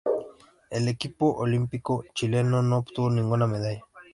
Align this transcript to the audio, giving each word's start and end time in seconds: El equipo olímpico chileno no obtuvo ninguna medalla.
El 0.71 0.87
equipo 0.87 1.31
olímpico 1.35 2.03
chileno 2.15 2.63
no 2.63 2.77
obtuvo 2.79 3.11
ninguna 3.11 3.45
medalla. 3.45 3.83